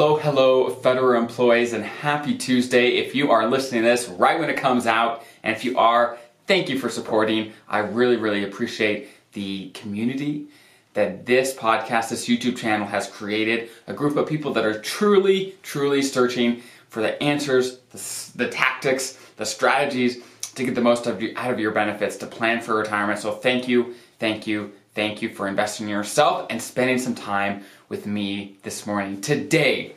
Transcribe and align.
Hello, 0.00 0.16
hello, 0.16 0.70
federal 0.70 1.20
employees, 1.20 1.74
and 1.74 1.84
happy 1.84 2.34
Tuesday 2.34 2.92
if 2.92 3.14
you 3.14 3.30
are 3.30 3.46
listening 3.46 3.82
to 3.82 3.88
this 3.88 4.08
right 4.08 4.40
when 4.40 4.48
it 4.48 4.56
comes 4.56 4.86
out. 4.86 5.26
And 5.42 5.54
if 5.54 5.62
you 5.62 5.76
are, 5.76 6.16
thank 6.46 6.70
you 6.70 6.78
for 6.78 6.88
supporting. 6.88 7.52
I 7.68 7.80
really, 7.80 8.16
really 8.16 8.44
appreciate 8.44 9.10
the 9.34 9.68
community 9.74 10.46
that 10.94 11.26
this 11.26 11.52
podcast, 11.52 12.08
this 12.08 12.26
YouTube 12.26 12.56
channel 12.56 12.86
has 12.86 13.08
created. 13.08 13.68
A 13.88 13.92
group 13.92 14.16
of 14.16 14.26
people 14.26 14.54
that 14.54 14.64
are 14.64 14.80
truly, 14.80 15.54
truly 15.62 16.00
searching 16.00 16.62
for 16.88 17.02
the 17.02 17.22
answers, 17.22 17.80
the, 17.90 18.44
the 18.44 18.50
tactics, 18.50 19.18
the 19.36 19.44
strategies 19.44 20.22
to 20.54 20.64
get 20.64 20.74
the 20.74 20.80
most 20.80 21.06
of 21.08 21.20
you, 21.20 21.34
out 21.36 21.50
of 21.50 21.60
your 21.60 21.72
benefits 21.72 22.16
to 22.16 22.26
plan 22.26 22.62
for 22.62 22.74
retirement. 22.74 23.18
So 23.18 23.32
thank 23.32 23.68
you, 23.68 23.94
thank 24.18 24.46
you, 24.46 24.72
thank 24.94 25.20
you 25.20 25.28
for 25.34 25.46
investing 25.46 25.88
in 25.88 25.90
yourself 25.90 26.46
and 26.48 26.62
spending 26.62 26.96
some 26.96 27.14
time 27.14 27.64
with 27.90 28.06
me 28.06 28.56
this 28.62 28.86
morning. 28.86 29.20
Today, 29.20 29.94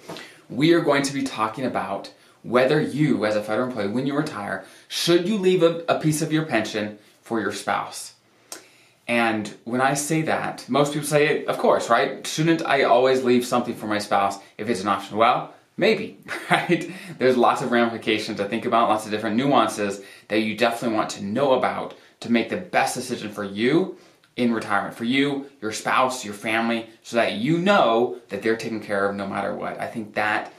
we 0.49 0.73
are 0.73 0.81
going 0.81 1.03
to 1.03 1.13
be 1.13 1.21
talking 1.21 1.63
about 1.63 2.11
whether 2.41 2.81
you, 2.81 3.23
as 3.23 3.35
a 3.35 3.43
federal 3.43 3.67
employee, 3.67 3.87
when 3.87 4.07
you 4.07 4.17
retire, 4.17 4.65
should 4.87 5.29
you 5.29 5.37
leave 5.37 5.61
a, 5.61 5.85
a 5.87 5.99
piece 5.99 6.21
of 6.21 6.33
your 6.33 6.43
pension 6.43 6.97
for 7.21 7.39
your 7.39 7.53
spouse? 7.53 8.15
And 9.07 9.53
when 9.63 9.79
I 9.79 9.93
say 9.93 10.23
that, 10.23 10.67
most 10.67 10.93
people 10.93 11.07
say, 11.07 11.45
of 11.45 11.59
course, 11.59 11.87
right? 11.87 12.25
Shouldn't 12.25 12.65
I 12.65 12.83
always 12.83 13.23
leave 13.23 13.45
something 13.45 13.75
for 13.75 13.85
my 13.85 13.99
spouse 13.99 14.39
if 14.57 14.69
it's 14.69 14.81
an 14.81 14.87
option? 14.87 15.17
Well, 15.17 15.53
maybe, 15.77 16.17
right? 16.49 16.91
There's 17.19 17.37
lots 17.37 17.61
of 17.61 17.71
ramifications 17.71 18.37
to 18.37 18.45
think 18.45 18.65
about, 18.65 18.89
lots 18.89 19.05
of 19.05 19.11
different 19.11 19.35
nuances 19.35 20.01
that 20.29 20.39
you 20.39 20.57
definitely 20.57 20.97
want 20.97 21.11
to 21.11 21.23
know 21.23 21.53
about 21.53 21.93
to 22.21 22.31
make 22.31 22.49
the 22.49 22.57
best 22.57 22.95
decision 22.95 23.31
for 23.31 23.43
you 23.43 23.97
in 24.35 24.53
retirement 24.53 24.95
for 24.95 25.03
you, 25.03 25.49
your 25.61 25.71
spouse, 25.71 26.25
your 26.25 26.33
family, 26.33 26.89
so 27.03 27.17
that 27.17 27.33
you 27.33 27.57
know 27.59 28.17
that 28.29 28.41
they're 28.41 28.57
taken 28.57 28.79
care 28.79 29.07
of 29.07 29.15
no 29.15 29.27
matter 29.27 29.53
what. 29.53 29.79
I 29.79 29.87
think 29.87 30.15
that 30.15 30.51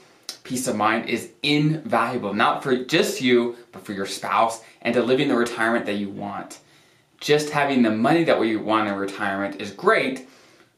peace 0.45 0.69
of 0.69 0.77
mind 0.77 1.09
is 1.09 1.31
invaluable, 1.43 2.35
not 2.35 2.63
for 2.63 2.77
just 2.77 3.21
you, 3.21 3.57
but 3.73 3.85
for 3.85 3.93
your 3.93 4.07
spouse 4.07 4.63
and 4.83 4.95
to 4.95 5.03
living 5.03 5.29
the 5.29 5.37
retirement 5.37 5.87
that 5.87 5.95
you 5.95 6.09
want. 6.09 6.61
Just 7.21 7.51
having 7.51 7.83
the 7.83 7.91
money 7.91 8.25
that 8.25 8.39
we 8.39 8.55
want 8.57 8.89
in 8.89 8.95
retirement 8.95 9.61
is 9.61 9.71
great, 9.71 10.29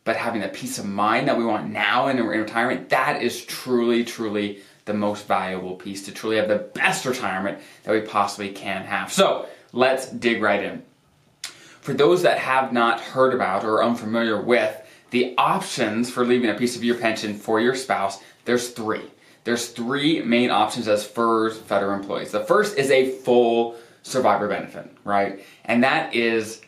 but 0.05 0.17
having 0.17 0.41
the 0.41 0.49
peace 0.49 0.79
of 0.79 0.87
mind 0.87 1.27
that 1.27 1.37
we 1.37 1.45
want 1.45 1.69
now 1.69 2.07
in 2.07 2.23
retirement, 2.25 2.89
that 2.91 3.23
is 3.23 3.45
truly, 3.45 4.05
truly 4.05 4.61
the 4.85 4.95
most 4.95 5.27
valuable 5.27 5.75
piece 5.75 6.05
to 6.05 6.13
truly 6.13 6.37
have 6.37 6.49
the 6.49 6.59
best 6.59 7.05
retirement 7.05 7.59
that 7.83 7.93
we 7.93 8.01
possibly 8.01 8.51
can 8.51 8.85
have. 8.85 9.13
So 9.13 9.49
let's 9.73 10.09
dig 10.09 10.41
right 10.41 10.63
in. 10.63 10.85
For 11.87 11.95
those 11.95 12.23
that 12.23 12.39
have 12.39 12.73
not 12.73 13.01
heard 13.01 13.33
about 13.33 13.63
or 13.63 13.75
are 13.75 13.85
unfamiliar 13.85 14.43
with 14.43 14.77
the 15.11 15.37
options 15.39 16.11
for 16.11 16.27
leaving 16.27 16.51
a 16.51 16.55
piece 16.55 16.75
of 16.75 16.83
your 16.83 16.97
pension 16.97 17.33
for 17.33 17.61
your 17.61 17.77
spouse, 17.77 18.19
there's 18.45 18.71
three. 18.71 19.05
There's 19.45 19.69
three 19.69 20.21
main 20.21 20.51
options 20.51 20.89
as 20.89 21.07
for 21.07 21.53
federal 21.53 21.95
employees. 21.95 22.33
The 22.33 22.43
first 22.43 22.77
is 22.77 22.91
a 22.91 23.13
full 23.13 23.77
survivor 24.03 24.49
benefit, 24.49 24.91
right? 25.05 25.45
And 25.65 25.85
that 25.85 26.13
is 26.13 26.61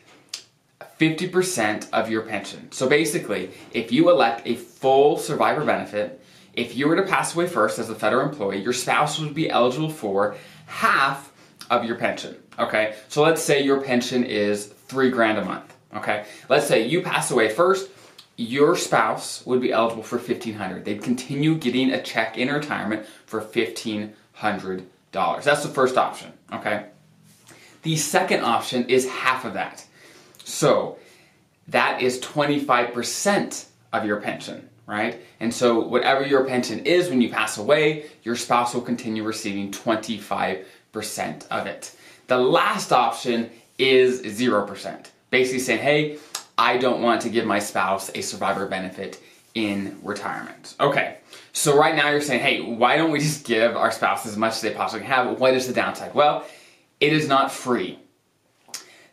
50% 1.01 1.89
of 1.91 2.09
your 2.09 2.21
pension. 2.21 2.71
So 2.71 2.87
basically, 2.87 3.51
if 3.73 3.91
you 3.91 4.09
elect 4.11 4.43
a 4.47 4.55
full 4.55 5.17
survivor 5.17 5.65
benefit, 5.65 6.23
if 6.53 6.77
you 6.77 6.87
were 6.87 6.95
to 6.95 7.03
pass 7.03 7.35
away 7.35 7.47
first 7.47 7.77
as 7.77 7.89
a 7.89 7.95
federal 7.95 8.25
employee, 8.29 8.61
your 8.61 8.71
spouse 8.71 9.19
would 9.19 9.33
be 9.33 9.49
eligible 9.49 9.89
for 9.89 10.37
half 10.67 11.33
of 11.69 11.83
your 11.83 11.97
pension. 11.97 12.37
Okay, 12.57 12.95
so 13.09 13.21
let's 13.21 13.41
say 13.41 13.61
your 13.61 13.81
pension 13.81 14.23
is 14.23 14.75
three 14.89 15.09
grand 15.09 15.37
a 15.37 15.45
month. 15.45 15.73
Okay, 15.95 16.25
let's 16.49 16.67
say 16.67 16.85
you 16.87 17.01
pass 17.01 17.31
away 17.31 17.49
first, 17.49 17.89
your 18.35 18.75
spouse 18.75 19.45
would 19.45 19.59
be 19.59 19.71
eligible 19.71 20.03
for 20.03 20.17
1500 20.17 20.85
They'd 20.85 21.01
continue 21.01 21.55
getting 21.55 21.91
a 21.91 22.01
check 22.01 22.37
in 22.37 22.47
retirement 22.49 23.05
for 23.25 23.41
$1,500. 23.41 24.13
That's 25.43 25.63
the 25.63 25.69
first 25.69 25.97
option, 25.97 26.31
okay? 26.53 26.85
The 27.81 27.97
second 27.97 28.43
option 28.43 28.85
is 28.87 29.09
half 29.09 29.45
of 29.45 29.55
that. 29.55 29.85
So 30.43 30.99
that 31.67 32.01
is 32.01 32.19
25% 32.21 33.65
of 33.91 34.05
your 34.05 34.21
pension, 34.21 34.69
right? 34.85 35.21
And 35.39 35.53
so 35.53 35.79
whatever 35.79 36.25
your 36.25 36.45
pension 36.45 36.85
is 36.85 37.09
when 37.09 37.21
you 37.21 37.29
pass 37.29 37.57
away, 37.57 38.05
your 38.23 38.35
spouse 38.35 38.73
will 38.73 38.81
continue 38.81 39.23
receiving 39.23 39.71
25% 39.71 40.63
of 41.49 41.67
it. 41.67 41.95
The 42.27 42.37
last 42.37 42.91
option 42.91 43.49
is 43.79 44.21
0%. 44.21 45.07
Basically 45.31 45.59
saying, 45.59 45.79
hey, 45.79 46.17
I 46.57 46.77
don't 46.77 47.01
want 47.01 47.21
to 47.21 47.29
give 47.29 47.45
my 47.45 47.59
spouse 47.59 48.11
a 48.13 48.21
survivor 48.21 48.65
benefit 48.67 49.19
in 49.55 49.97
retirement. 50.03 50.75
Okay, 50.79 51.17
so 51.53 51.77
right 51.77 51.95
now 51.95 52.09
you're 52.09 52.21
saying, 52.21 52.41
hey, 52.41 52.61
why 52.61 52.97
don't 52.97 53.11
we 53.11 53.19
just 53.19 53.45
give 53.45 53.75
our 53.75 53.91
spouse 53.91 54.25
as 54.25 54.37
much 54.37 54.53
as 54.53 54.61
they 54.61 54.71
possibly 54.71 55.05
have? 55.05 55.39
What 55.39 55.53
is 55.53 55.67
the 55.67 55.73
downside? 55.73 56.13
Well, 56.13 56.45
it 56.99 57.13
is 57.13 57.27
not 57.27 57.51
free. 57.51 57.99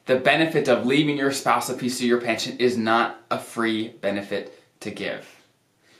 The 0.07 0.17
benefit 0.17 0.69
of 0.69 0.87
leaving 0.87 1.17
your 1.17 1.33
spouse 1.33 1.69
a 1.69 1.75
piece 1.75 2.01
of 2.01 2.07
your 2.07 2.21
pension 2.21 2.59
is 2.59 2.77
not 2.77 3.21
a 3.31 3.39
free 3.39 3.89
benefit 3.89 4.63
to 4.81 4.91
give. 4.91 5.27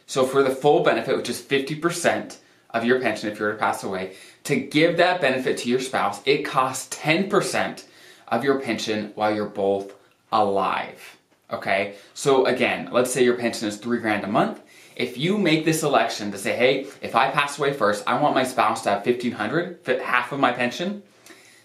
So 0.07 0.25
for 0.25 0.43
the 0.43 0.51
full 0.51 0.83
benefit, 0.83 1.17
which 1.17 1.29
is 1.29 1.41
50% 1.41 2.37
of 2.71 2.85
your 2.85 3.01
pension 3.01 3.31
if 3.31 3.39
you 3.39 3.47
were 3.47 3.53
to 3.53 3.59
pass 3.59 3.83
away, 3.83 4.15
to 4.45 4.57
give 4.57 4.97
that 4.99 5.21
benefit 5.21 5.59
to 5.59 5.69
your 5.69 5.81
spouse, 5.81 6.21
it 6.25 6.45
costs 6.45 6.97
10% 6.97 7.85
of 8.29 8.45
your 8.45 8.61
pension 8.61 9.13
while 9.15 9.35
you're 9.35 9.47
both 9.47 9.95
alive. 10.33 11.19
Okay? 11.51 11.95
So 12.15 12.47
again, 12.47 12.89
let's 12.93 13.13
say 13.13 13.25
your 13.25 13.37
pension 13.37 13.69
is 13.69 13.77
three 13.77 13.99
grand 13.99 14.25
a 14.25 14.29
month. 14.29 14.61
If 14.97 15.19
you 15.19 15.37
make 15.37 15.65
this 15.65 15.83
election 15.83 16.33
to 16.33 16.39
say, 16.39 16.57
hey, 16.57 16.87
if 17.03 17.15
I 17.15 17.31
pass 17.31 17.59
away 17.59 17.73
first, 17.73 18.03
I 18.07 18.19
want 18.19 18.35
my 18.35 18.45
spouse 18.45 18.83
to 18.83 18.91
have 18.91 19.07
1500 19.07 19.81
half 20.03 20.33
of 20.33 20.41
my 20.41 20.53
pension, 20.53 21.03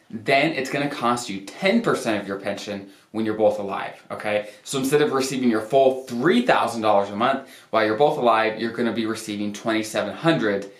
then 0.09 0.51
it's 0.51 0.69
gonna 0.69 0.89
cost 0.89 1.29
you 1.29 1.41
10% 1.41 2.19
of 2.19 2.27
your 2.27 2.39
pension 2.39 2.89
when 3.11 3.25
you're 3.25 3.35
both 3.35 3.59
alive, 3.59 4.03
okay? 4.11 4.49
So 4.63 4.77
instead 4.77 5.01
of 5.01 5.13
receiving 5.13 5.49
your 5.49 5.61
full 5.61 6.05
$3,000 6.05 7.11
a 7.11 7.15
month 7.15 7.49
while 7.69 7.85
you're 7.85 7.97
both 7.97 8.17
alive, 8.17 8.59
you're 8.59 8.73
gonna 8.73 8.93
be 8.93 9.05
receiving 9.05 9.53
2700 9.53 10.71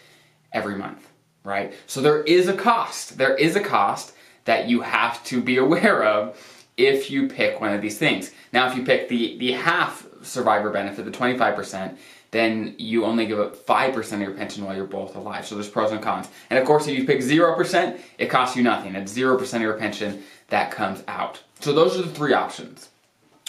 every 0.52 0.76
month, 0.76 1.08
right? 1.44 1.74
So 1.88 2.02
there 2.02 2.24
is 2.24 2.50
a 2.50 2.54
cost. 2.54 3.18
There 3.18 3.36
is 3.36 3.56
a 3.56 3.62
cost 3.62 4.14
that 4.46 4.68
you 4.68 4.82
have 4.82 5.24
to 5.26 5.42
be 5.42 5.58
aware 5.58 6.04
of 6.04 6.38
if 6.78 7.12
you 7.12 7.28
pick 7.28 7.62
one 7.62 7.74
of 7.74 7.82
these 7.82 7.98
things. 7.98 8.32
Now, 8.54 8.70
if 8.70 8.76
you 8.76 8.84
pick 8.84 9.10
the, 9.10 9.38
the 9.38 9.52
half 9.52 10.06
survivor 10.24 10.70
benefit, 10.70 11.06
the 11.06 11.12
25%, 11.12 11.98
then 12.32 12.76
you 12.78 13.06
only 13.06 13.26
give 13.26 13.40
up 13.40 13.56
5% 13.56 14.14
of 14.14 14.22
your 14.22 14.32
pension 14.32 14.64
while 14.64 14.76
you're 14.76 14.86
both 14.86 15.16
alive. 15.16 15.46
So 15.46 15.56
there's 15.56 15.70
pros 15.70 15.92
and 15.92 16.02
cons. 16.02 16.30
And 16.50 16.58
of 16.58 16.66
course, 16.66 16.88
if 16.88 16.98
you 16.98 17.06
pick 17.06 17.20
0%, 17.20 18.00
it 18.18 18.28
costs 18.28 18.56
you 18.56 18.64
nothing. 18.64 18.96
It's 18.96 19.14
0% 19.14 19.54
of 19.54 19.62
your 19.62 19.74
pension 19.74 20.24
that 20.48 20.72
comes 20.72 21.04
out. 21.08 21.42
So 21.60 21.74
those 21.74 22.00
are 22.00 22.04
the 22.04 22.10
three 22.10 22.34
options. 22.34 22.90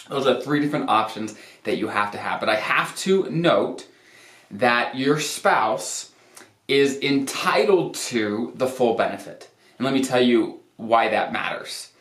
Those 0.08 0.26
are 0.26 0.40
three 0.40 0.60
different 0.60 0.88
options 0.88 1.36
that 1.62 1.78
you 1.78 1.88
have 1.88 2.10
to 2.12 2.18
have. 2.18 2.40
But 2.40 2.48
I 2.48 2.56
have 2.56 2.96
to 2.98 3.30
note 3.30 3.86
that 4.50 4.96
your 4.96 5.20
spouse 5.20 6.10
is 6.66 6.98
entitled 7.00 7.94
to 7.94 8.52
the 8.56 8.66
full 8.66 8.94
benefit. 8.94 9.48
And 9.78 9.84
let 9.84 9.94
me 9.94 10.02
tell 10.02 10.20
you 10.20 10.61
why 10.76 11.08
that 11.08 11.32
matters. 11.32 11.92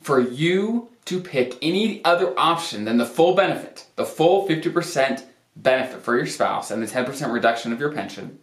For 0.00 0.20
you 0.20 0.90
to 1.06 1.20
pick 1.20 1.56
any 1.62 2.04
other 2.04 2.38
option 2.38 2.84
than 2.84 2.98
the 2.98 3.06
full 3.06 3.34
benefit, 3.34 3.86
the 3.96 4.04
full 4.04 4.46
50% 4.48 5.24
benefit 5.56 6.02
for 6.02 6.16
your 6.16 6.26
spouse 6.26 6.70
and 6.70 6.82
the 6.82 6.86
10% 6.86 7.32
reduction 7.32 7.72
of 7.72 7.80
your 7.80 7.92
pension, 7.92 8.38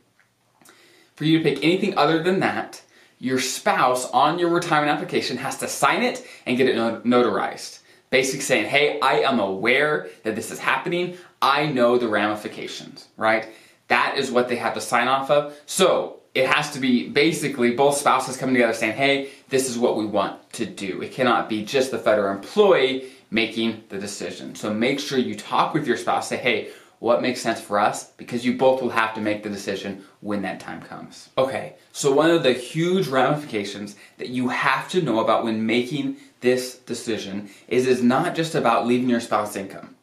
for 1.15 1.23
you 1.25 1.37
to 1.37 1.43
pick 1.43 1.63
anything 1.63 1.97
other 1.97 2.21
than 2.21 2.39
that, 2.41 2.81
your 3.19 3.39
spouse 3.39 4.09
on 4.11 4.37
your 4.37 4.49
retirement 4.49 4.91
application 4.91 5.37
has 5.37 5.57
to 5.57 5.67
sign 5.67 6.03
it 6.03 6.27
and 6.45 6.57
get 6.57 6.67
it 6.67 6.75
notarized. 6.75 7.79
Basically 8.09 8.41
saying, 8.41 8.65
hey, 8.65 8.99
I 8.99 9.21
am 9.21 9.39
aware 9.39 10.09
that 10.23 10.35
this 10.35 10.51
is 10.51 10.59
happening. 10.59 11.17
I 11.41 11.65
know 11.67 11.97
the 11.97 12.07
ramifications, 12.07 13.07
right? 13.17 13.47
That 13.87 14.17
is 14.17 14.31
what 14.31 14.49
they 14.49 14.57
have 14.57 14.73
to 14.73 14.81
sign 14.81 15.07
off 15.07 15.31
of. 15.31 15.57
So 15.65 16.19
it 16.35 16.47
has 16.47 16.69
to 16.71 16.79
be 16.79 17.07
basically 17.07 17.71
both 17.71 17.97
spouses 17.97 18.35
coming 18.35 18.53
together 18.53 18.73
saying, 18.73 18.97
hey, 18.97 19.29
this 19.47 19.69
is 19.69 19.79
what 19.79 19.95
we 19.95 20.05
want 20.05 20.51
to 20.53 20.65
do. 20.65 21.01
It 21.01 21.13
cannot 21.13 21.47
be 21.47 21.63
just 21.63 21.91
the 21.91 21.97
federal 21.97 22.35
employee 22.35 23.09
making 23.31 23.85
the 23.87 23.97
decision. 23.97 24.53
So 24.53 24.73
make 24.73 24.99
sure 24.99 25.17
you 25.17 25.35
talk 25.35 25.73
with 25.73 25.87
your 25.87 25.95
spouse, 25.95 26.27
say, 26.27 26.35
hey, 26.35 26.71
what 26.99 27.21
makes 27.21 27.41
sense 27.41 27.61
for 27.61 27.79
us? 27.79 28.11
Because 28.11 28.45
you 28.45 28.57
both 28.57 28.81
will 28.81 28.89
have 28.89 29.13
to 29.15 29.21
make 29.21 29.43
the 29.43 29.49
decision 29.49 30.03
when 30.19 30.41
that 30.41 30.59
time 30.59 30.81
comes. 30.81 31.29
Okay, 31.37 31.75
so 31.93 32.11
one 32.11 32.31
of 32.31 32.43
the 32.43 32.53
huge 32.53 33.07
ramifications 33.07 33.95
that 34.17 34.29
you 34.29 34.49
have 34.49 34.89
to 34.89 35.01
know 35.01 35.21
about 35.21 35.45
when 35.45 35.65
making 35.65 36.17
this 36.41 36.79
decision 36.79 37.49
is 37.69 37.87
it's 37.87 38.01
not 38.01 38.35
just 38.35 38.55
about 38.55 38.87
leaving 38.87 39.09
your 39.09 39.21
spouse 39.21 39.55
income. 39.55 39.95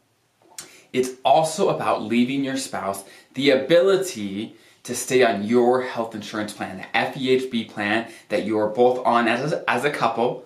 It's 0.92 1.10
also 1.24 1.68
about 1.70 2.02
leaving 2.02 2.44
your 2.44 2.56
spouse 2.56 3.04
the 3.34 3.50
ability 3.50 4.56
to 4.84 4.94
stay 4.94 5.22
on 5.22 5.44
your 5.44 5.82
health 5.82 6.14
insurance 6.14 6.52
plan, 6.52 6.78
the 6.78 6.98
FEHB 6.98 7.68
plan 7.70 8.10
that 8.28 8.44
you 8.44 8.58
are 8.58 8.68
both 8.68 9.04
on 9.06 9.28
as 9.28 9.52
a, 9.52 9.70
as 9.70 9.84
a 9.84 9.90
couple, 9.90 10.44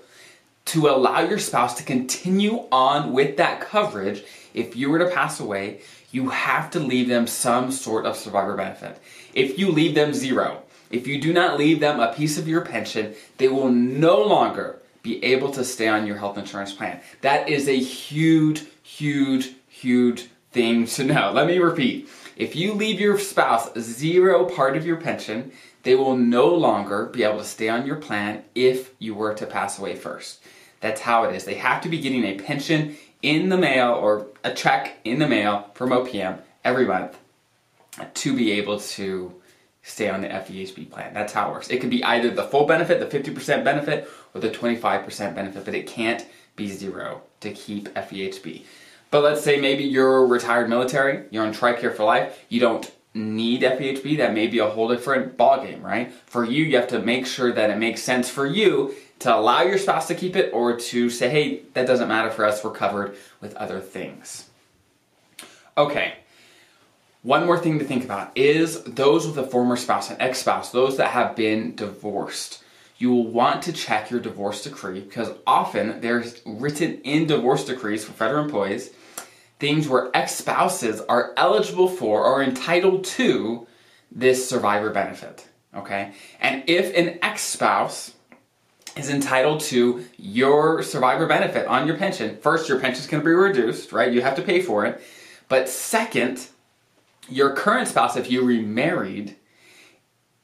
to 0.67 0.89
allow 0.89 1.21
your 1.21 1.39
spouse 1.39 1.75
to 1.75 1.83
continue 1.83 2.65
on 2.73 3.13
with 3.13 3.37
that 3.37 3.61
coverage 3.61 4.25
if 4.53 4.75
you 4.75 4.91
were 4.91 4.99
to 4.99 5.11
pass 5.11 5.39
away, 5.39 5.81
you 6.11 6.31
have 6.31 6.71
to 6.71 6.81
leave 6.81 7.09
them 7.09 7.27
some 7.27 7.71
sort 7.71 8.07
of 8.07 8.17
survivor 8.17 8.57
benefit. 8.57 8.99
If 9.35 9.59
you 9.59 9.71
leave 9.71 9.95
them 9.95 10.15
zero, 10.15 10.63
if 10.91 11.07
you 11.07 11.21
do 11.21 11.33
not 11.33 11.59
leave 11.59 11.79
them 11.81 12.01
a 12.01 12.13
piece 12.13 12.39
of 12.39 12.49
your 12.49 12.63
pension, 12.63 13.15
they 13.37 13.49
will 13.49 13.69
no 13.69 14.23
longer 14.23 14.81
be 15.03 15.23
able 15.25 15.51
to 15.53 15.65
stay 15.65 15.89
on 15.89 16.07
your 16.07 16.17
health 16.17 16.39
insurance 16.39 16.73
plan. 16.73 17.01
That 17.21 17.49
is 17.49 17.69
a 17.69 17.79
huge, 17.79 18.65
huge, 18.83 19.51
huge 19.69 20.29
thing 20.57 20.87
to 20.87 21.05
know. 21.05 21.33
Let 21.33 21.47
me 21.47 21.59
repeat. 21.59 22.09
If 22.35 22.57
you 22.57 22.73
leave 22.73 22.99
your 22.99 23.19
spouse 23.19 23.79
zero 23.79 24.47
part 24.47 24.75
of 24.75 24.87
your 24.87 24.97
pension, 24.97 25.53
they 25.83 25.95
will 25.95 26.17
no 26.17 26.47
longer 26.47 27.07
be 27.07 27.25
able 27.25 27.39
to 27.39 27.45
stay 27.45 27.69
on 27.69 27.87
your 27.87 27.97
plan 27.97 28.43
if 28.55 28.95
you 28.99 29.15
were 29.15 29.35
to 29.35 29.45
pass 29.45 29.79
away 29.79 29.97
first. 29.97 30.43
That's 30.81 31.03
how 31.03 31.25
it 31.25 31.35
is. 31.35 31.45
They 31.45 31.57
have 31.57 31.83
to 31.83 31.91
be 31.91 32.01
getting 32.01 32.25
a 32.25 32.39
pension 32.39 32.97
in 33.21 33.51
the 33.51 33.59
mail 33.59 33.93
or 33.93 34.29
a 34.45 34.55
check 34.55 34.97
in 35.05 35.19
the 35.19 35.29
mail 35.29 35.71
from 35.75 35.91
OPM 35.91 36.39
every 36.65 36.87
month 36.87 37.19
to 38.15 38.35
be 38.35 38.53
able 38.53 38.81
to 38.81 39.35
stay 39.83 40.09
on 40.09 40.23
the 40.23 40.29
FEHB 40.29 40.91
plan. 40.91 41.13
That's 41.13 41.35
how 41.35 41.51
it 41.51 41.53
works. 41.53 41.69
It 41.69 41.83
could 41.83 41.91
be 41.91 42.03
either 42.03 42.31
the 42.31 42.45
full 42.45 42.65
benefit, 42.65 42.99
the 42.99 43.19
50% 43.19 43.63
benefit, 43.63 44.09
or 44.35 44.41
the 44.41 44.51
25% 44.51 45.35
benefit, 45.35 45.67
but 45.67 45.75
it 45.75 45.87
can't 45.87 46.27
be 46.57 46.69
zero 46.69 47.21
to 47.41 47.53
keep 47.53 47.93
FEHB. 47.93 48.63
But 49.11 49.23
let's 49.23 49.43
say 49.43 49.61
maybe 49.61 49.85
you're 49.85 50.19
a 50.19 50.27
retired 50.27 50.69
military, 50.69 51.25
you're 51.31 51.47
on 51.47 51.53
TRICARE 51.53 51.95
for 51.95 52.05
life, 52.05 52.45
you 52.49 52.61
don't 52.61 52.91
need 53.15 53.63
FEHB, 53.63 54.19
that 54.19 54.35
may 54.35 54.47
be 54.47 54.59
a 54.59 54.69
whole 54.69 54.89
different 54.89 55.37
ballgame, 55.37 55.83
right? 55.83 56.13
For 56.27 56.45
you, 56.45 56.65
you 56.65 56.77
have 56.77 56.89
to 56.89 56.99
make 56.99 57.27
sure 57.27 57.53
that 57.53 57.71
it 57.71 57.79
makes 57.79 58.03
sense 58.03 58.29
for 58.29 58.47
you 58.47 58.95
to 59.21 59.35
allow 59.35 59.63
your 59.63 59.79
spouse 59.79 60.09
to 60.09 60.15
keep 60.15 60.37
it 60.37 60.53
or 60.53 60.77
to 60.77 61.09
say, 61.09 61.31
hey, 61.31 61.63
that 61.73 61.87
doesn't 61.87 62.09
matter 62.09 62.31
for 62.31 62.45
us, 62.45 62.63
we're 62.63 62.73
covered 62.73 63.17
with 63.41 63.55
other 63.57 63.81
things. 63.81 64.51
Okay, 65.79 66.15
one 67.23 67.45
more 67.45 67.59
thing 67.59 67.79
to 67.79 67.85
think 67.85 68.05
about 68.05 68.31
is 68.37 68.83
those 68.85 69.27
with 69.27 69.37
a 69.37 69.47
former 69.47 69.77
spouse, 69.77 70.11
an 70.11 70.17
ex 70.21 70.39
spouse, 70.39 70.71
those 70.71 70.97
that 70.99 71.11
have 71.11 71.35
been 71.35 71.75
divorced. 71.75 72.63
You 72.99 73.11
will 73.11 73.27
want 73.27 73.63
to 73.63 73.73
check 73.73 74.11
your 74.11 74.21
divorce 74.21 74.63
decree 74.63 75.01
because 75.01 75.33
often 75.47 76.01
there's 76.01 76.41
written 76.47 77.01
in 77.03 77.27
divorce 77.27 77.65
decrees 77.65 78.05
for 78.05 78.13
federal 78.13 78.45
employees 78.45 78.91
things 79.59 79.89
where 79.89 80.11
ex 80.15 80.35
spouses 80.35 81.01
are 81.09 81.33
eligible 81.37 81.89
for 81.89 82.25
or 82.25 82.43
entitled 82.43 83.05
to 83.05 83.67
this 84.11 84.49
survivor 84.49 84.91
benefit. 84.91 85.47
Okay? 85.75 86.13
And 86.41 86.63
if 86.67 86.95
an 86.97 87.19
ex 87.23 87.43
spouse 87.43 88.15
is 88.97 89.11
entitled 89.11 89.61
to 89.61 90.05
your 90.17 90.83
survivor 90.83 91.27
benefit 91.27 91.67
on 91.67 91.87
your 91.87 91.97
pension. 91.99 92.37
First, 92.39 92.69
your 92.69 92.81
pension 92.81 93.01
is 93.01 93.07
going 93.07 93.23
to 93.23 93.25
be 93.25 93.33
reduced, 93.33 93.93
right? 93.93 94.11
You 94.11 94.23
have 94.23 94.37
to 94.37 94.43
pay 94.43 94.63
for 94.63 94.87
it. 94.87 95.03
But 95.49 95.69
second, 95.69 96.49
your 97.29 97.55
current 97.55 97.89
spouse, 97.89 98.17
if 98.17 98.31
you 98.31 98.43
remarried, 98.43 99.37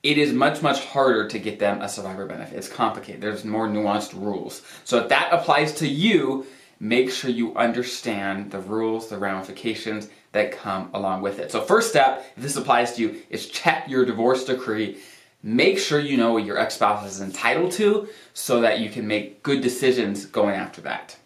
it 0.03 0.19
is 0.19 0.33
much, 0.33 0.63
much 0.63 0.85
harder 0.85 1.29
to 1.29 1.39
get 1.39 1.59
them 1.59 1.81
a 1.81 1.89
survivor 1.89 2.27
benefit. 2.27 2.59
It's 2.59 2.69
complicated. 2.69 3.21
There's 3.21 3.45
more 3.45 3.69
nuanced 3.69 4.13
rules. 4.15 4.63
So 4.85 4.99
if 4.99 5.09
that 5.09 5.33
applies 5.33 5.75
to 5.77 5.89
you, 5.89 6.47
make 6.83 7.13
sure 7.13 7.31
you 7.31 7.55
understand 7.55 8.51
the 8.51 8.59
rules, 8.59 9.09
the 9.09 9.17
ramifications 9.17 10.09
that 10.33 10.51
come 10.51 10.91
along 10.93 11.23
with 11.23 11.39
it. 11.39 11.53
So 11.53 11.61
first 11.61 11.89
step, 11.89 12.27
if 12.37 12.43
this 12.43 12.57
applies 12.57 12.97
to 12.97 13.03
you, 13.03 13.23
is 13.31 13.47
check 13.47 13.89
your 13.89 14.05
divorce 14.05 14.45
decree 14.45 14.99
make 15.43 15.79
sure 15.79 15.99
you 15.99 16.17
know 16.17 16.35
what 16.35 16.45
your 16.45 16.59
ex 16.59 16.75
spouse 16.75 17.05
is 17.05 17.21
entitled 17.21 17.73
to 17.73 18.09
so 18.33 18.61
that 18.61 18.79
you 18.79 18.89
can 18.89 19.07
make 19.07 19.43
good 19.43 19.61
decisions 19.61 20.25
going 20.27 20.55
after 20.55 20.81
that. 20.83 21.17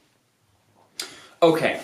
Okay, 1.43 1.81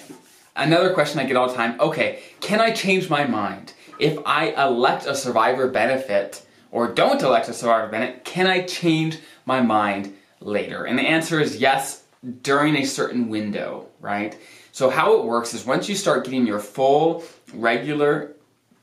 another 0.57 0.95
question 0.95 1.21
I 1.21 1.25
get 1.25 1.37
all 1.37 1.49
the 1.49 1.55
time 1.55 1.81
okay, 1.81 2.21
can 2.41 2.61
I 2.61 2.73
change 2.73 3.11
my 3.11 3.27
mind? 3.27 3.75
If 3.99 4.19
I 4.25 4.51
elect 4.63 5.07
a 5.07 5.15
survivor 5.15 5.69
benefit 5.69 6.45
or 6.71 6.89
don't 6.89 7.23
elect 7.23 7.49
a 7.49 7.53
survivor 7.53 7.89
benefit, 7.89 8.25
can 8.25 8.47
I 8.47 8.63
change 8.63 9.19
my 9.45 9.61
mind 9.61 10.15
later? 10.41 10.85
And 10.85 10.99
the 10.99 11.03
answer 11.03 11.39
is 11.41 11.59
yes, 11.59 12.02
during 12.43 12.77
a 12.77 12.85
certain 12.85 13.29
window, 13.29 13.89
right? 14.01 14.39
So, 14.73 14.89
how 14.89 15.19
it 15.19 15.25
works 15.25 15.55
is 15.55 15.65
once 15.65 15.89
you 15.89 15.95
start 15.95 16.25
getting 16.25 16.47
your 16.47 16.61
full 16.61 17.25
regular 17.53 18.33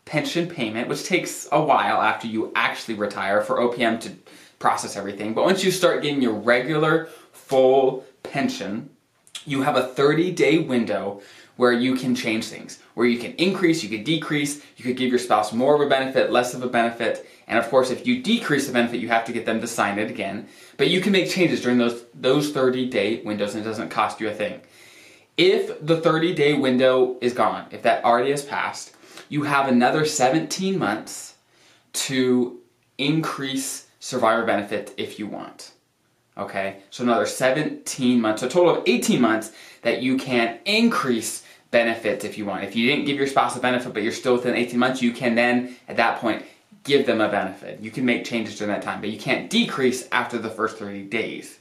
pension 0.06 0.48
payment, 0.48 0.88
which 0.88 1.04
takes 1.04 1.48
a 1.52 1.62
while 1.62 2.02
after 2.02 2.28
you 2.28 2.52
actually 2.56 2.96
retire 2.96 3.42
for 3.42 3.58
OPM 3.58 4.00
to 4.02 4.12
process 4.58 4.96
everything. 4.96 5.34
But 5.34 5.46
once 5.46 5.64
you 5.64 5.72
start 5.72 6.02
getting 6.02 6.22
your 6.22 6.34
regular 6.34 7.10
full 7.32 8.06
pension, 8.24 8.90
you 9.46 9.62
have 9.62 9.76
a 9.76 9.88
30 9.88 10.32
day 10.32 10.60
window 10.60 11.22
where 11.56 11.74
you 11.74 11.96
can 11.96 12.16
change 12.16 12.46
things, 12.46 12.80
where 12.94 13.06
you 13.06 13.20
can 13.20 13.34
increase, 13.34 13.84
you 13.84 13.90
could 13.90 14.06
decrease, 14.06 14.62
you 14.78 14.84
could 14.84 14.96
give 14.96 15.10
your 15.10 15.20
spouse 15.20 15.52
more 15.52 15.76
of 15.76 15.82
a 15.82 15.90
benefit, 15.90 16.32
less 16.32 16.54
of 16.54 16.64
a 16.64 16.68
benefit. 16.68 17.30
And 17.48 17.60
of 17.60 17.68
course, 17.70 17.90
if 17.90 18.08
you 18.08 18.24
decrease 18.24 18.66
the 18.66 18.72
benefit, 18.72 19.02
you 19.02 19.10
have 19.10 19.26
to 19.26 19.34
get 19.34 19.46
them 19.46 19.60
to 19.60 19.68
sign 19.68 20.00
it 20.00 20.10
again. 20.10 20.48
But 20.78 20.90
you 20.90 21.02
can 21.02 21.12
make 21.12 21.30
changes 21.30 21.62
during 21.62 21.78
those, 21.78 22.06
those 22.14 22.52
30 22.52 22.90
day 22.90 23.22
windows 23.24 23.56
and 23.56 23.66
it 23.66 23.68
doesn't 23.68 23.90
cost 23.90 24.22
you 24.22 24.30
a 24.30 24.34
thing. 24.34 24.62
If 25.36 25.86
the 25.86 26.00
30 26.00 26.34
day 26.34 26.54
window 26.54 27.18
is 27.20 27.34
gone, 27.34 27.68
if 27.72 27.82
that 27.84 28.06
already 28.06 28.32
has 28.32 28.46
passed, 28.46 28.94
you 29.28 29.44
have 29.44 29.68
another 29.68 30.06
17 30.06 30.78
months 30.78 31.36
to 31.92 32.60
increase 32.98 33.88
survivor 34.00 34.46
benefit 34.46 34.94
if 34.98 35.20
you 35.20 35.28
want. 35.28 35.72
Okay, 36.40 36.78
so 36.90 37.04
another 37.04 37.26
17 37.26 38.22
months, 38.22 38.44
a 38.44 38.48
total 38.48 38.78
of 38.78 38.84
18 38.86 39.20
months 39.20 39.52
that 39.82 40.02
you 40.02 40.18
can 40.18 40.58
increase 40.64 41.44
benefits 41.70 42.24
if 42.24 42.38
you 42.38 42.46
want. 42.46 42.64
If 42.64 42.78
you 42.78 42.88
didn't 42.88 43.06
give 43.06 43.18
your 43.18 43.28
spouse 43.28 43.58
a 43.58 43.60
benefit 43.60 43.94
but 43.94 44.04
you're 44.04 44.14
still 44.14 44.34
within 44.34 44.56
18 44.56 44.80
months, 44.80 45.02
you 45.02 45.12
can 45.12 45.36
then 45.36 45.76
at 45.90 45.98
that 45.98 46.20
point 46.20 46.46
give 46.86 47.06
them 47.06 47.20
a 47.20 47.28
benefit. 47.28 47.82
You 47.82 47.92
can 47.92 48.06
make 48.06 48.24
changes 48.24 48.58
during 48.58 48.74
that 48.74 48.82
time, 48.82 49.02
but 49.02 49.10
you 49.10 49.20
can't 49.20 49.50
decrease 49.50 50.08
after 50.14 50.38
the 50.38 50.50
first 50.50 50.78
30 50.78 51.04
days. 51.04 51.60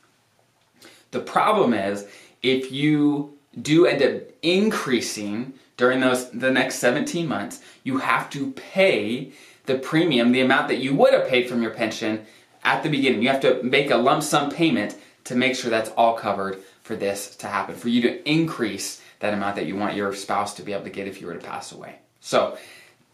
The 1.10 1.20
problem 1.20 1.74
is 1.74 2.06
if 2.42 2.70
you 2.70 3.36
do 3.60 3.86
end 3.86 4.02
up 4.02 4.30
increasing 4.42 5.54
during 5.76 5.98
those 6.00 6.30
the 6.30 6.52
next 6.52 6.76
17 6.76 7.26
months, 7.26 7.62
you 7.82 7.98
have 7.98 8.30
to 8.30 8.52
pay 8.52 9.32
the 9.66 9.76
premium, 9.76 10.32
the 10.32 10.40
amount 10.40 10.68
that 10.68 10.78
you 10.78 10.94
would 10.94 11.12
have 11.12 11.28
paid 11.28 11.48
from 11.48 11.62
your 11.62 11.72
pension 11.72 12.24
at 12.68 12.82
the 12.82 12.90
beginning. 12.90 13.22
You 13.22 13.28
have 13.30 13.40
to 13.40 13.62
make 13.62 13.90
a 13.90 13.96
lump 13.96 14.22
sum 14.22 14.50
payment 14.50 14.94
to 15.24 15.34
make 15.34 15.56
sure 15.56 15.70
that's 15.70 15.90
all 15.90 16.14
covered 16.14 16.62
for 16.82 16.96
this 16.96 17.34
to 17.36 17.46
happen, 17.46 17.74
for 17.74 17.88
you 17.88 18.02
to 18.02 18.28
increase 18.28 19.00
that 19.20 19.32
amount 19.32 19.56
that 19.56 19.66
you 19.66 19.74
want 19.74 19.96
your 19.96 20.14
spouse 20.14 20.54
to 20.54 20.62
be 20.62 20.74
able 20.74 20.84
to 20.84 20.90
get 20.90 21.08
if 21.08 21.20
you 21.20 21.26
were 21.26 21.34
to 21.34 21.44
pass 21.44 21.72
away. 21.72 21.96
So, 22.20 22.58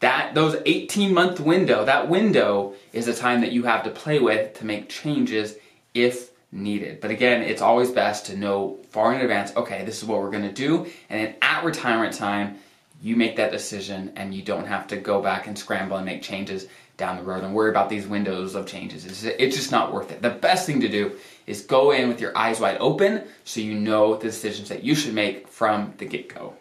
that 0.00 0.34
those 0.34 0.61
18 0.66 1.14
month 1.14 1.38
window, 1.38 1.84
that 1.84 2.08
window 2.08 2.75
is 2.92 3.06
a 3.06 3.14
time 3.14 3.40
that 3.42 3.52
you 3.52 3.62
have 3.62 3.84
to 3.84 3.90
play 3.90 4.18
with 4.18 4.58
to 4.58 4.66
make 4.66 4.88
changes 4.88 5.54
if 5.94 6.30
needed. 6.50 7.00
But 7.00 7.12
again, 7.12 7.40
it's 7.40 7.62
always 7.62 7.90
best 7.90 8.26
to 8.26 8.37
know 8.37 8.78
far 8.90 9.14
in 9.14 9.20
advance, 9.20 9.54
okay, 9.56 9.84
this 9.84 10.02
is 10.02 10.04
what 10.04 10.20
we're 10.20 10.30
going 10.30 10.49
to 10.49 10.52
do. 10.52 10.87
And 11.08 11.20
then 11.20 11.34
at 11.40 11.64
retirement 11.64 12.12
time, 12.12 12.58
you 13.00 13.16
make 13.16 13.37
that 13.37 13.52
decision 13.52 14.12
and 14.16 14.34
you 14.34 14.42
don't 14.42 14.66
have 14.66 14.88
to 14.88 14.96
go 14.96 15.23
back 15.23 15.46
and 15.46 15.58
scramble 15.58 15.96
and 15.96 16.06
make 16.06 16.23
changes 16.23 16.66
down 16.96 17.16
the 17.16 17.22
road 17.22 17.42
and 17.42 17.54
worry 17.54 17.70
about 17.70 17.88
these 17.88 18.06
windows 18.06 18.54
of 18.54 18.66
changes. 18.66 19.24
It's, 19.24 19.56
just 19.56 19.72
not 19.72 19.92
worth 19.92 20.12
it. 20.12 20.22
The 20.22 20.30
best 20.30 20.66
thing 20.66 20.80
to 20.80 20.88
do 20.88 21.12
is 21.46 21.62
go 21.62 21.90
in 21.90 22.08
with 22.08 22.20
your 22.20 22.36
eyes 22.36 22.60
wide 22.60 22.76
open 22.78 23.24
so 23.44 23.60
you 23.60 23.74
know 23.74 24.14
the 24.14 24.28
decisions 24.28 24.68
that 24.68 24.84
you 24.84 24.94
should 24.94 25.14
make 25.14 25.48
from 25.48 25.94
the 25.98 26.04
get 26.04 26.32
go. 26.32 26.54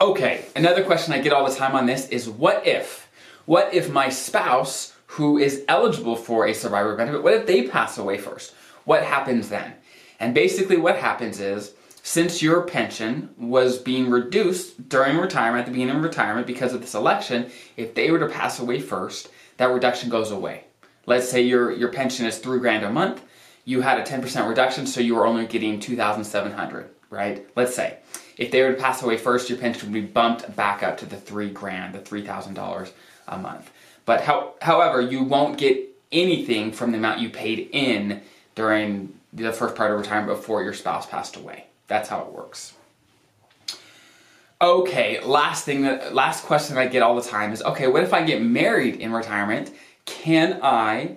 Okay, 0.00 0.46
another 0.56 0.82
question 0.82 1.12
I 1.12 1.20
get 1.20 1.32
all 1.32 1.48
the 1.48 1.54
time 1.54 1.74
on 1.74 1.84
this 1.84 2.08
is 2.08 2.28
what 2.28 2.66
if? 2.66 3.08
What 3.44 3.74
if 3.74 3.90
my 3.90 4.08
spouse 4.08 4.94
who 5.10 5.38
is 5.38 5.64
eligible 5.66 6.14
for 6.14 6.46
a 6.46 6.54
survivor 6.54 6.94
benefit, 6.94 7.22
what 7.22 7.34
if 7.34 7.46
they 7.46 7.66
pass 7.66 7.98
away 7.98 8.16
first? 8.16 8.54
What 8.84 9.02
happens 9.02 9.48
then? 9.48 9.74
And 10.20 10.34
basically, 10.34 10.76
what 10.76 10.96
happens 10.96 11.40
is 11.40 11.72
since 12.10 12.42
your 12.42 12.62
pension 12.62 13.32
was 13.38 13.78
being 13.78 14.10
reduced 14.10 14.88
during 14.88 15.16
retirement, 15.16 15.60
at 15.60 15.66
the 15.66 15.70
beginning 15.70 15.94
of 15.94 16.02
retirement, 16.02 16.44
because 16.44 16.74
of 16.74 16.80
this 16.80 16.96
election, 16.96 17.48
if 17.76 17.94
they 17.94 18.10
were 18.10 18.18
to 18.18 18.26
pass 18.26 18.58
away 18.58 18.80
first, 18.80 19.30
that 19.58 19.66
reduction 19.66 20.10
goes 20.10 20.32
away. 20.32 20.64
Let's 21.06 21.28
say 21.28 21.42
your, 21.42 21.70
your 21.70 21.92
pension 21.92 22.26
is 22.26 22.38
three 22.38 22.58
grand 22.58 22.84
a 22.84 22.90
month, 22.90 23.22
you 23.64 23.82
had 23.82 24.00
a 24.00 24.02
10% 24.02 24.48
reduction, 24.48 24.88
so 24.88 25.00
you 25.00 25.14
were 25.14 25.24
only 25.24 25.46
getting 25.46 25.78
2,700, 25.78 26.90
right? 27.10 27.46
Let's 27.54 27.76
say. 27.76 27.98
If 28.36 28.50
they 28.50 28.60
were 28.64 28.72
to 28.72 28.82
pass 28.82 29.04
away 29.04 29.16
first, 29.16 29.48
your 29.48 29.60
pension 29.60 29.92
would 29.92 30.02
be 30.02 30.12
bumped 30.12 30.56
back 30.56 30.82
up 30.82 30.98
to 30.98 31.06
the 31.06 31.16
three 31.16 31.50
grand, 31.50 31.94
the 31.94 32.00
$3,000 32.00 32.90
a 33.28 33.38
month. 33.38 33.70
But 34.04 34.22
how, 34.22 34.54
however, 34.62 35.00
you 35.00 35.22
won't 35.22 35.58
get 35.58 35.78
anything 36.10 36.72
from 36.72 36.90
the 36.90 36.98
amount 36.98 37.20
you 37.20 37.30
paid 37.30 37.68
in 37.70 38.20
during 38.56 39.14
the 39.32 39.52
first 39.52 39.76
part 39.76 39.92
of 39.92 39.98
retirement 40.00 40.36
before 40.36 40.64
your 40.64 40.74
spouse 40.74 41.06
passed 41.06 41.36
away. 41.36 41.66
That's 41.90 42.08
how 42.08 42.20
it 42.20 42.32
works. 42.32 42.74
Okay, 44.62 45.20
last 45.24 45.64
thing 45.64 45.82
that 45.82 46.14
last 46.14 46.44
question 46.44 46.78
I 46.78 46.86
get 46.86 47.02
all 47.02 47.16
the 47.16 47.28
time 47.28 47.52
is 47.52 47.62
okay, 47.62 47.88
what 47.88 48.04
if 48.04 48.14
I 48.14 48.22
get 48.22 48.40
married 48.40 48.96
in 48.96 49.12
retirement? 49.12 49.72
Can 50.04 50.60
I 50.62 51.16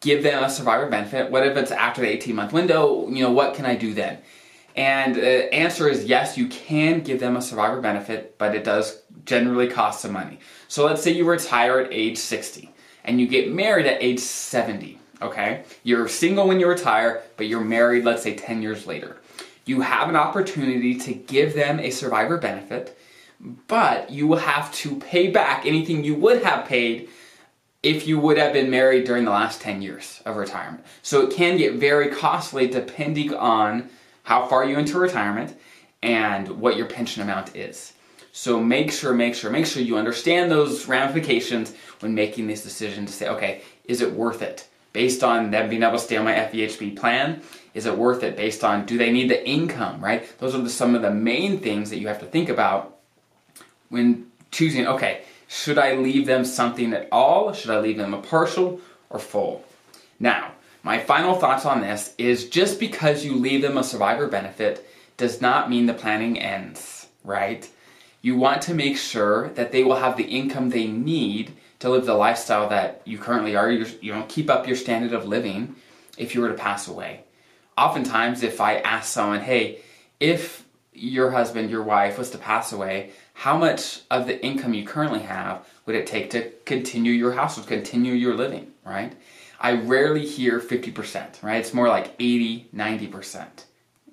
give 0.00 0.24
them 0.24 0.42
a 0.42 0.50
survivor 0.50 0.88
benefit? 0.88 1.30
What 1.30 1.46
if 1.46 1.56
it's 1.56 1.70
after 1.70 2.00
the 2.00 2.08
18 2.08 2.34
month 2.34 2.52
window? 2.52 3.08
You 3.08 3.22
know, 3.22 3.30
what 3.30 3.54
can 3.54 3.64
I 3.64 3.76
do 3.76 3.94
then? 3.94 4.18
And 4.74 5.14
the 5.14 5.54
answer 5.54 5.88
is 5.88 6.04
yes, 6.04 6.36
you 6.36 6.48
can 6.48 7.02
give 7.02 7.20
them 7.20 7.36
a 7.36 7.42
survivor 7.42 7.80
benefit, 7.80 8.36
but 8.38 8.56
it 8.56 8.64
does 8.64 9.02
generally 9.24 9.68
cost 9.68 10.00
some 10.00 10.12
money. 10.12 10.40
So 10.66 10.84
let's 10.84 11.00
say 11.00 11.12
you 11.12 11.24
retire 11.28 11.78
at 11.78 11.92
age 11.92 12.18
60 12.18 12.68
and 13.04 13.20
you 13.20 13.28
get 13.28 13.52
married 13.52 13.86
at 13.86 14.02
age 14.02 14.18
70, 14.18 14.98
okay? 15.20 15.62
You're 15.84 16.08
single 16.08 16.48
when 16.48 16.58
you 16.58 16.66
retire, 16.66 17.22
but 17.36 17.46
you're 17.46 17.60
married, 17.60 18.04
let's 18.04 18.24
say 18.24 18.34
10 18.34 18.62
years 18.62 18.84
later. 18.88 19.18
You 19.64 19.80
have 19.82 20.08
an 20.08 20.16
opportunity 20.16 20.96
to 21.00 21.12
give 21.12 21.54
them 21.54 21.78
a 21.78 21.90
survivor 21.90 22.36
benefit, 22.36 22.98
but 23.68 24.10
you 24.10 24.26
will 24.26 24.38
have 24.38 24.72
to 24.74 24.96
pay 24.96 25.30
back 25.30 25.66
anything 25.66 26.04
you 26.04 26.14
would 26.14 26.42
have 26.42 26.66
paid 26.66 27.08
if 27.82 28.06
you 28.06 28.18
would 28.18 28.38
have 28.38 28.52
been 28.52 28.70
married 28.70 29.04
during 29.04 29.24
the 29.24 29.30
last 29.30 29.60
10 29.60 29.82
years 29.82 30.22
of 30.24 30.36
retirement. 30.36 30.84
So 31.02 31.22
it 31.22 31.34
can 31.34 31.56
get 31.56 31.74
very 31.74 32.08
costly 32.08 32.68
depending 32.68 33.34
on 33.34 33.90
how 34.22 34.46
far 34.46 34.64
you 34.64 34.78
into 34.78 34.98
retirement 34.98 35.56
and 36.02 36.48
what 36.60 36.76
your 36.76 36.86
pension 36.86 37.22
amount 37.22 37.56
is. 37.56 37.92
So 38.32 38.60
make 38.60 38.90
sure, 38.90 39.12
make 39.12 39.34
sure, 39.34 39.50
make 39.50 39.66
sure 39.66 39.82
you 39.82 39.98
understand 39.98 40.50
those 40.50 40.86
ramifications 40.86 41.74
when 42.00 42.14
making 42.14 42.46
this 42.46 42.62
decision 42.62 43.04
to 43.06 43.12
say, 43.12 43.28
okay, 43.28 43.62
is 43.84 44.00
it 44.00 44.12
worth 44.12 44.42
it? 44.42 44.68
Based 44.92 45.24
on 45.24 45.50
them 45.50 45.70
being 45.70 45.82
able 45.82 45.92
to 45.92 45.98
stay 45.98 46.16
on 46.16 46.24
my 46.24 46.34
FEHB 46.34 46.96
plan, 46.96 47.42
is 47.74 47.86
it 47.86 47.96
worth 47.96 48.22
it? 48.22 48.36
Based 48.36 48.62
on 48.62 48.84
do 48.84 48.98
they 48.98 49.10
need 49.10 49.30
the 49.30 49.46
income, 49.48 50.02
right? 50.02 50.26
Those 50.38 50.54
are 50.54 50.60
the, 50.60 50.70
some 50.70 50.94
of 50.94 51.02
the 51.02 51.10
main 51.10 51.58
things 51.58 51.90
that 51.90 51.98
you 51.98 52.08
have 52.08 52.20
to 52.20 52.26
think 52.26 52.48
about 52.48 52.98
when 53.88 54.26
choosing, 54.50 54.86
okay, 54.86 55.22
should 55.48 55.78
I 55.78 55.94
leave 55.94 56.26
them 56.26 56.44
something 56.44 56.92
at 56.92 57.08
all? 57.12 57.52
Should 57.52 57.70
I 57.70 57.80
leave 57.80 57.98
them 57.98 58.14
a 58.14 58.22
partial 58.22 58.80
or 59.10 59.18
full? 59.18 59.64
Now, 60.18 60.52
my 60.82 60.98
final 60.98 61.34
thoughts 61.34 61.64
on 61.64 61.80
this 61.80 62.14
is 62.18 62.48
just 62.48 62.80
because 62.80 63.24
you 63.24 63.34
leave 63.34 63.62
them 63.62 63.76
a 63.76 63.84
survivor 63.84 64.26
benefit 64.26 64.86
does 65.16 65.40
not 65.40 65.70
mean 65.70 65.86
the 65.86 65.94
planning 65.94 66.38
ends, 66.38 67.06
right? 67.22 67.68
You 68.20 68.36
want 68.36 68.62
to 68.62 68.74
make 68.74 68.96
sure 68.96 69.50
that 69.50 69.72
they 69.72 69.84
will 69.84 69.96
have 69.96 70.16
the 70.16 70.24
income 70.24 70.70
they 70.70 70.86
need 70.86 71.52
to 71.82 71.90
live 71.90 72.06
the 72.06 72.14
lifestyle 72.14 72.68
that 72.68 73.02
you 73.04 73.18
currently 73.18 73.56
are, 73.56 73.68
you 73.68 74.14
know, 74.14 74.24
keep 74.28 74.48
up 74.48 74.68
your 74.68 74.76
standard 74.76 75.12
of 75.12 75.26
living 75.26 75.74
if 76.16 76.32
you 76.32 76.40
were 76.40 76.46
to 76.46 76.54
pass 76.54 76.86
away. 76.86 77.22
Oftentimes, 77.76 78.44
if 78.44 78.60
I 78.60 78.76
ask 78.76 79.12
someone, 79.12 79.40
hey, 79.40 79.80
if 80.20 80.64
your 80.92 81.32
husband, 81.32 81.70
your 81.70 81.82
wife 81.82 82.18
was 82.18 82.30
to 82.30 82.38
pass 82.38 82.72
away, 82.72 83.10
how 83.34 83.58
much 83.58 84.02
of 84.12 84.28
the 84.28 84.40
income 84.44 84.74
you 84.74 84.86
currently 84.86 85.22
have 85.22 85.66
would 85.84 85.96
it 85.96 86.06
take 86.06 86.30
to 86.30 86.52
continue 86.64 87.10
your 87.10 87.32
household, 87.32 87.66
continue 87.66 88.12
your 88.12 88.36
living, 88.36 88.70
right? 88.84 89.14
I 89.58 89.72
rarely 89.72 90.24
hear 90.24 90.60
50%, 90.60 91.42
right? 91.42 91.56
It's 91.56 91.74
more 91.74 91.88
like 91.88 92.14
80, 92.20 92.68
90%, 92.72 93.46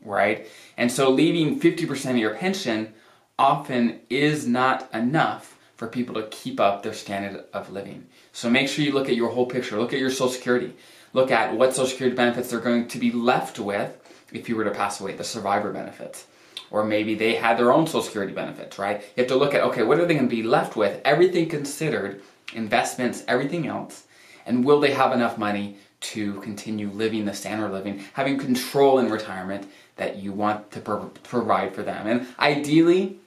right? 0.04 0.48
And 0.76 0.92
so 0.92 1.12
leaving 1.12 1.60
50% 1.60 2.10
of 2.10 2.18
your 2.18 2.34
pension 2.34 2.96
often 3.38 4.00
is 4.10 4.48
not 4.48 4.92
enough 4.92 5.56
for 5.80 5.88
people 5.88 6.14
to 6.16 6.28
keep 6.28 6.60
up 6.60 6.84
their 6.84 6.94
standard 6.94 7.46
of 7.54 7.72
living. 7.72 8.06
So 8.34 8.50
make 8.50 8.68
sure 8.68 8.84
you 8.84 8.92
look 8.92 9.08
at 9.08 9.16
your 9.16 9.30
whole 9.30 9.46
picture. 9.46 9.80
Look 9.80 9.94
at 9.94 10.00
your 10.00 10.10
Social 10.12 10.28
Security. 10.28 10.74
Look 11.14 11.32
at 11.32 11.56
what 11.56 11.74
Social 11.74 11.88
Security 11.88 12.18
benefits 12.18 12.50
they're 12.50 12.60
going 12.60 12.90
to 12.90 13.00
be 13.00 13.14
left 13.14 13.60
with 13.60 13.96
if 14.34 14.50
you 14.50 14.58
were 14.58 14.66
to 14.66 14.72
pass 14.72 15.00
away, 15.00 15.14
the 15.14 15.24
survivor 15.24 15.72
benefits 15.72 16.26
or 16.70 16.84
maybe 16.84 17.16
they 17.16 17.36
had 17.36 17.58
their 17.58 17.72
own 17.72 17.88
social 17.88 18.02
security 18.02 18.34
benefits, 18.34 18.78
right? 18.78 19.02
You 19.16 19.24
have 19.24 19.28
to 19.28 19.36
look 19.36 19.54
at, 19.54 19.62
okay, 19.62 19.84
what 19.84 20.00
are 20.00 20.06
they 20.06 20.14
going 20.14 20.30
to 20.30 20.36
be 20.36 20.44
left 20.44 20.76
with? 20.76 21.02
Everything 21.04 21.50
considered, 21.50 22.22
investments, 22.54 23.24
everything 23.28 23.66
else, 23.66 24.04
and 24.46 24.64
will 24.64 24.80
they 24.80 24.92
have 24.92 25.12
enough 25.12 25.38
money 25.38 25.78
to 26.02 26.40
continue 26.42 26.92
living 26.92 27.26
the 27.26 27.34
standard 27.34 27.68
of 27.68 27.72
living, 27.72 28.04
having 28.14 28.38
control 28.38 29.00
in 29.00 29.10
retirement 29.10 29.68
that 29.96 30.18
you 30.18 30.32
want 30.32 30.70
to 30.72 30.80
pro- 30.80 31.08
provide 31.24 31.74
for 31.74 31.82
them? 31.82 32.06
And 32.06 32.28
ideally, 32.38 33.20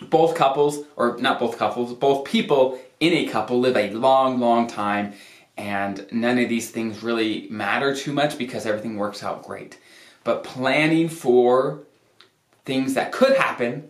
both 0.00 0.34
couples, 0.34 0.84
or 0.96 1.16
not 1.18 1.38
both 1.38 1.58
couples, 1.58 1.92
both 1.94 2.24
people 2.24 2.78
in 3.00 3.12
a 3.12 3.26
couple 3.26 3.60
live 3.60 3.76
a 3.76 3.90
long, 3.90 4.40
long 4.40 4.66
time, 4.66 5.12
and 5.56 6.06
none 6.10 6.38
of 6.38 6.48
these 6.48 6.70
things 6.70 7.02
really 7.02 7.46
matter 7.50 7.94
too 7.94 8.12
much 8.12 8.38
because 8.38 8.66
everything 8.66 8.96
works 8.96 9.22
out 9.22 9.42
great. 9.42 9.78
But 10.24 10.44
planning 10.44 11.08
for 11.08 11.80
things 12.64 12.94
that 12.94 13.12
could 13.12 13.36
happen 13.36 13.88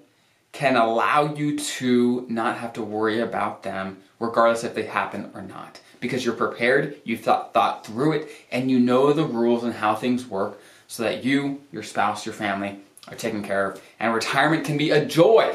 can 0.53 0.77
allow 0.77 1.35
you 1.35 1.59
to 1.59 2.27
not 2.29 2.59
have 2.59 2.75
to 2.75 2.83
worry 2.83 3.21
about 3.21 3.63
them 3.63 3.99
regardless 4.21 4.65
if 4.65 4.75
they 4.75 4.85
happen 4.85 5.31
or 5.35 5.43
not 5.43 5.81
because 6.01 6.25
you're 6.25 6.35
prepared 6.35 6.97
you 7.05 7.17
thought, 7.17 7.53
thought 7.55 7.87
through 7.87 8.13
it 8.13 8.31
and 8.51 8.71
you 8.71 8.79
know 8.79 9.13
the 9.13 9.25
rules 9.25 9.65
and 9.65 9.73
how 9.75 9.95
things 9.95 10.27
work 10.27 10.61
so 10.87 11.03
that 11.03 11.25
you 11.25 11.61
your 11.73 11.83
spouse 11.83 12.27
your 12.27 12.35
family 12.35 12.79
are 13.09 13.15
taken 13.17 13.43
care 13.43 13.71
of 13.71 13.83
and 13.99 14.15
retirement 14.15 14.65
can 14.65 14.77
be 14.77 14.91
a 14.91 15.05
joy 15.05 15.55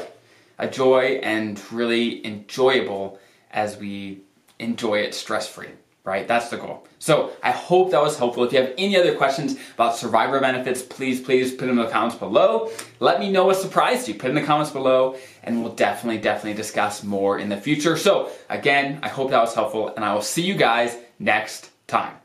a 0.58 0.68
joy 0.68 1.20
and 1.22 1.60
really 1.72 2.24
enjoyable 2.26 3.18
as 3.50 3.76
we 3.76 4.20
enjoy 4.58 4.98
it 4.98 5.14
stress 5.14 5.48
free 5.48 5.70
right? 6.08 6.26
That's 6.26 6.48
the 6.48 6.56
goal. 6.56 6.86
So 6.98 7.32
I 7.42 7.50
hope 7.50 7.90
that 7.90 8.00
was 8.00 8.16
helpful. 8.16 8.42
If 8.42 8.52
you 8.52 8.60
have 8.60 8.72
any 8.78 8.96
other 8.96 9.14
questions 9.14 9.58
about 9.74 9.94
survivor 9.94 10.40
benefits, 10.40 10.80
please, 10.80 11.20
please 11.20 11.50
put 11.50 11.66
them 11.66 11.78
in 11.78 11.84
the 11.84 11.90
comments 11.90 12.16
below. 12.16 12.70
Let 12.98 13.20
me 13.20 13.30
know 13.30 13.44
what 13.44 13.58
surprised 13.58 14.08
you. 14.08 14.14
Put 14.14 14.30
in 14.30 14.34
the 14.34 14.42
comments 14.42 14.72
below 14.72 15.16
and 15.42 15.62
we'll 15.62 15.74
definitely, 15.74 16.18
definitely 16.18 16.54
discuss 16.54 17.04
more 17.04 17.38
in 17.38 17.50
the 17.50 17.58
future. 17.58 17.96
So 17.98 18.30
again, 18.48 19.00
I 19.02 19.08
hope 19.08 19.30
that 19.30 19.40
was 19.40 19.54
helpful 19.54 19.88
and 19.94 20.02
I 20.02 20.14
will 20.14 20.22
see 20.22 20.42
you 20.42 20.54
guys 20.54 20.96
next 21.18 21.70
time. 21.86 22.18